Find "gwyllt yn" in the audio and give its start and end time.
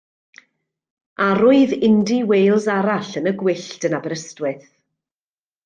3.43-3.99